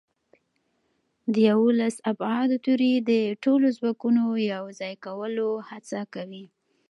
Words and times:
د 1.33 1.35
یوولس 1.49 1.95
ابعادو 2.11 2.55
تیوري 2.65 2.93
د 3.09 3.11
ټولو 3.43 3.67
ځواکونو 3.77 4.23
یوځای 4.53 4.93
کولو 5.05 5.49
هڅه 5.69 5.99
کوي. 6.13 6.45